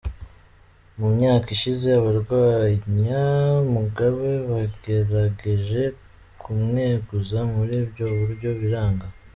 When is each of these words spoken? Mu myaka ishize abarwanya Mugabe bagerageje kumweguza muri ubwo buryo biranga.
Mu 0.99 1.07
myaka 1.15 1.47
ishize 1.57 1.87
abarwanya 1.99 3.23
Mugabe 3.73 4.29
bagerageje 4.49 5.81
kumweguza 6.41 7.37
muri 7.53 7.73
ubwo 7.83 8.03
buryo 8.19 8.49
biranga. 8.59 9.07